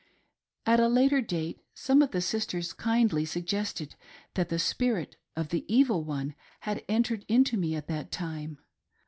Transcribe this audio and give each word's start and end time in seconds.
At 0.65 0.79
a 0.79 0.87
later 0.87 1.21
date, 1.21 1.59
some 1.75 2.01
of 2.01 2.09
the 2.09 2.21
sisters 2.21 2.73
kindly 2.73 3.23
suggested 3.23 3.93
that 4.33 4.49
the 4.49 4.57
spirit 4.57 5.15
of 5.35 5.49
the 5.49 5.63
Evil 5.71 6.03
One 6.03 6.33
had 6.61 6.83
entered 6.89 7.23
into 7.27 7.55
me 7.55 7.75
at 7.75 7.85
that 7.85 8.11
time. 8.11 8.57